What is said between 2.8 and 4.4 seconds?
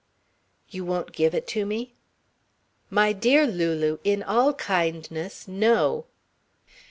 "My dear Lulu, in